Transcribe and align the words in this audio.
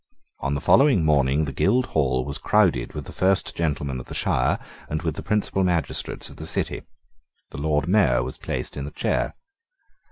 On 0.39 0.55
the 0.55 0.61
following 0.61 1.05
morning 1.05 1.45
the 1.45 1.51
Guildhall 1.53 2.25
was 2.25 2.39
crowded 2.39 2.93
with 2.93 3.05
the 3.05 3.11
first 3.11 3.55
gentlemen 3.55 3.99
of 3.99 4.07
the 4.07 4.15
shire, 4.15 4.57
and 4.89 5.03
with 5.03 5.13
the 5.13 5.21
principal 5.21 5.63
magistrates 5.63 6.27
of 6.27 6.37
the 6.37 6.47
city. 6.47 6.81
The 7.51 7.59
Lord 7.61 7.87
Mayor 7.87 8.23
was 8.23 8.39
placed 8.39 8.75
in 8.75 8.85
the 8.85 8.89
chair. 8.89 9.35